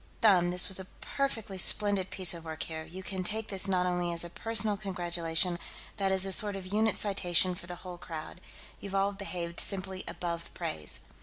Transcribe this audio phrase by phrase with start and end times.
[0.21, 3.85] Them, this was a perfectly splendid piece of work here; you can take this not
[3.85, 5.59] only as a personal congratulation,
[5.95, 8.41] but as a sort of unit citation for the whole crowd.
[8.79, 11.01] You've all behaved simply above praise."